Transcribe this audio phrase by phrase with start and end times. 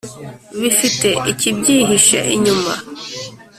[0.59, 2.73] bifite ikibyihishe inyuma.